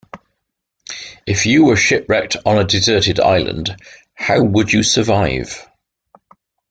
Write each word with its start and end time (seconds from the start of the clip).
If 1.27 1.45
you 1.45 1.63
were 1.65 1.75
shipwrecked 1.75 2.35
on 2.43 2.57
a 2.57 2.63
deserted 2.63 3.19
island, 3.19 3.77
how 4.15 4.41
would 4.43 4.73
you 4.73 4.81
survive? 4.81 5.69